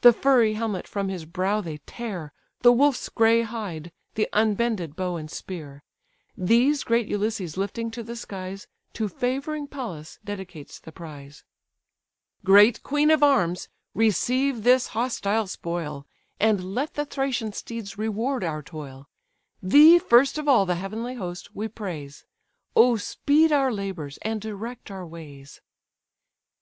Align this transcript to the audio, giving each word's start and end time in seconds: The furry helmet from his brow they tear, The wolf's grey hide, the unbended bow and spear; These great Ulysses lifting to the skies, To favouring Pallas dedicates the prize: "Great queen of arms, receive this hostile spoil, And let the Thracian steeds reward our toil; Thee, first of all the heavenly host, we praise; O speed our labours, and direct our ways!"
The 0.00 0.14
furry 0.14 0.54
helmet 0.54 0.88
from 0.88 1.10
his 1.10 1.26
brow 1.26 1.60
they 1.60 1.76
tear, 1.84 2.32
The 2.62 2.72
wolf's 2.72 3.10
grey 3.10 3.42
hide, 3.42 3.92
the 4.14 4.26
unbended 4.32 4.96
bow 4.96 5.16
and 5.16 5.30
spear; 5.30 5.82
These 6.38 6.82
great 6.84 7.06
Ulysses 7.08 7.58
lifting 7.58 7.90
to 7.90 8.02
the 8.02 8.16
skies, 8.16 8.66
To 8.94 9.10
favouring 9.10 9.66
Pallas 9.66 10.20
dedicates 10.24 10.80
the 10.80 10.90
prize: 10.90 11.44
"Great 12.46 12.82
queen 12.82 13.10
of 13.10 13.22
arms, 13.22 13.68
receive 13.92 14.62
this 14.64 14.86
hostile 14.96 15.46
spoil, 15.46 16.06
And 16.40 16.74
let 16.74 16.94
the 16.94 17.04
Thracian 17.04 17.52
steeds 17.52 17.98
reward 17.98 18.42
our 18.42 18.62
toil; 18.62 19.06
Thee, 19.62 19.98
first 19.98 20.38
of 20.38 20.48
all 20.48 20.64
the 20.64 20.76
heavenly 20.76 21.16
host, 21.16 21.54
we 21.54 21.68
praise; 21.68 22.24
O 22.74 22.96
speed 22.96 23.52
our 23.52 23.70
labours, 23.70 24.18
and 24.22 24.40
direct 24.40 24.90
our 24.90 25.06
ways!" 25.06 25.60